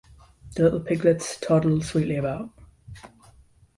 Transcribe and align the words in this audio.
The 0.55 0.63
little 0.63 0.79
piglets 0.79 1.39
toddle 1.39 1.79
sweetly 1.83 2.15
about. 2.15 2.49